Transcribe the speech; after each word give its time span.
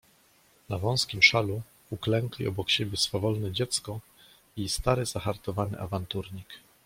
"Na 0.69 0.77
wąskim 0.77 1.21
szalu 1.23 1.61
uklękli 1.89 2.47
obok 2.47 2.69
siebie 2.69 2.97
swawolne 2.97 3.51
dziecko 3.51 3.99
i 4.57 4.69
stary, 4.69 5.05
zahartowany 5.05 5.79
awanturnik." 5.79 6.47